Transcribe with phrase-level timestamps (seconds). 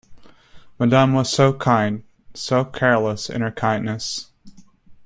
[0.79, 2.03] Madame was so kind,
[2.33, 4.31] so careless in her kindness.